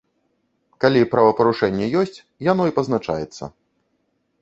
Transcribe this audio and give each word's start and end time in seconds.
Калі 0.85 1.09
правапарушэнне 1.11 1.91
ёсць, 2.03 2.23
яно 2.51 2.63
і 2.73 2.79
пазначаецца. 2.81 3.43